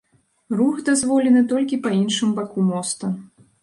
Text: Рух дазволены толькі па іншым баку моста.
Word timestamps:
Рух 0.61 0.79
дазволены 0.87 1.45
толькі 1.53 1.81
па 1.87 1.95
іншым 2.01 2.29
баку 2.43 2.69
моста. 2.75 3.17